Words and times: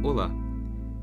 Olá, 0.00 0.30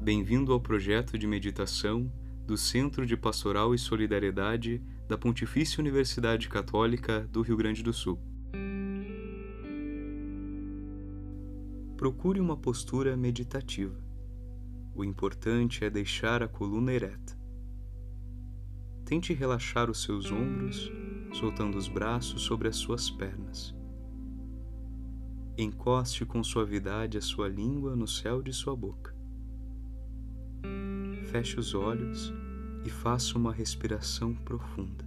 bem-vindo 0.02 0.54
ao 0.54 0.60
projeto 0.60 1.18
de 1.18 1.28
meditação 1.28 2.10
do 2.48 2.56
Centro 2.56 3.06
de 3.06 3.18
Pastoral 3.18 3.76
e 3.76 3.78
Solidariedade 3.78 4.82
da 5.06 5.18
Pontifícia 5.18 5.82
Universidade 5.82 6.48
Católica 6.48 7.28
do 7.30 7.42
Rio 7.42 7.58
Grande 7.58 7.84
do 7.84 7.92
Sul. 7.92 8.18
Procure 11.98 12.40
uma 12.40 12.56
postura 12.56 13.18
meditativa. 13.18 14.02
O 14.96 15.04
importante 15.04 15.84
é 15.84 15.90
deixar 15.90 16.42
a 16.42 16.48
coluna 16.48 16.94
ereta. 16.94 17.38
Tente 19.04 19.34
relaxar 19.34 19.92
os 19.92 20.02
seus 20.04 20.32
ombros, 20.32 20.90
soltando 21.34 21.78
os 21.78 21.90
braços 21.90 22.44
sobre 22.44 22.70
as 22.70 22.78
suas 22.78 23.10
pernas. 23.12 23.76
Encoste 25.58 26.26
com 26.26 26.44
suavidade 26.44 27.18
a 27.18 27.22
sua 27.22 27.48
língua 27.48 27.96
no 27.96 28.06
céu 28.06 28.42
de 28.42 28.52
sua 28.52 28.76
boca. 28.76 29.16
Feche 31.32 31.58
os 31.58 31.74
olhos 31.74 32.34
e 32.84 32.90
faça 32.90 33.38
uma 33.38 33.54
respiração 33.54 34.36
profunda. 34.36 35.05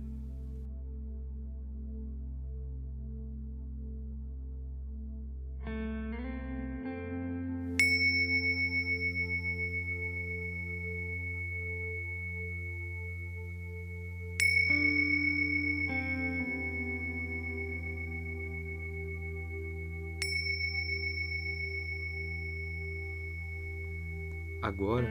Agora, 24.61 25.09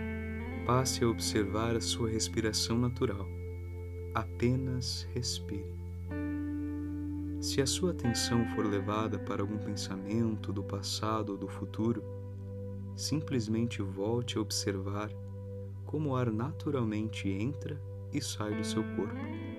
passe 0.65 1.03
a 1.03 1.07
observar 1.07 1.75
a 1.75 1.81
sua 1.81 2.09
respiração 2.09 2.77
natural. 2.77 3.25
Apenas 4.13 5.07
respire. 5.13 5.77
Se 7.39 7.61
a 7.61 7.65
sua 7.65 7.91
atenção 7.91 8.45
for 8.55 8.65
levada 8.65 9.17
para 9.19 9.41
algum 9.41 9.57
pensamento 9.57 10.51
do 10.51 10.63
passado 10.63 11.31
ou 11.31 11.37
do 11.37 11.47
futuro, 11.47 12.03
simplesmente 12.95 13.81
volte 13.81 14.37
a 14.37 14.41
observar 14.41 15.09
como 15.85 16.09
o 16.09 16.15
ar 16.15 16.31
naturalmente 16.31 17.29
entra 17.29 17.79
e 18.11 18.19
sai 18.19 18.53
do 18.53 18.65
seu 18.65 18.83
corpo. 18.95 19.56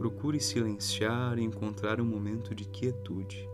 Procure 0.00 0.40
silenciar 0.40 1.38
e 1.38 1.42
encontrar 1.42 2.00
um 2.00 2.06
momento 2.06 2.54
de 2.54 2.64
quietude. 2.64 3.46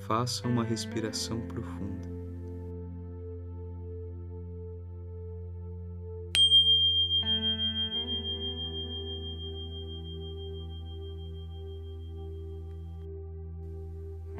Faça 0.00 0.46
uma 0.46 0.62
respiração 0.62 1.40
profunda. 1.46 2.11